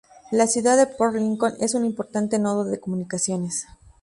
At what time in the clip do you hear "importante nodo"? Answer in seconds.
1.85-2.63